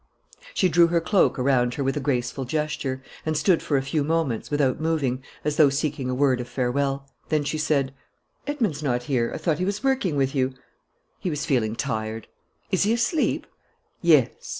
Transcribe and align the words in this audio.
She 0.55 0.67
drew 0.67 0.87
her 0.87 0.99
cloak 0.99 1.37
around 1.37 1.75
her 1.75 1.83
with 1.83 1.95
a 1.95 1.99
graceful 1.99 2.43
gesture, 2.43 3.03
and 3.23 3.37
stood 3.37 3.61
for 3.61 3.77
a 3.77 3.83
few 3.83 4.03
moments, 4.03 4.49
without 4.49 4.81
moving, 4.81 5.21
as 5.45 5.57
though 5.57 5.69
seeking 5.69 6.09
a 6.09 6.15
word 6.15 6.41
of 6.41 6.47
farewell. 6.49 7.07
Then 7.29 7.43
she 7.43 7.59
said: 7.59 7.93
"Edmond's 8.47 8.81
not 8.81 9.03
here! 9.03 9.29
I 9.31 9.37
thought 9.37 9.59
he 9.59 9.63
was 9.65 9.83
working 9.83 10.15
with 10.15 10.33
you?" 10.33 10.55
"He 11.19 11.29
was 11.29 11.45
feeling 11.45 11.75
tired." 11.75 12.27
"Is 12.71 12.81
he 12.81 12.93
asleep?" 12.93 13.45
"Yes." 14.01 14.31